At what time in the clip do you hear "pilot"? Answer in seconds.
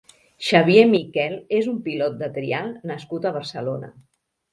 1.87-2.15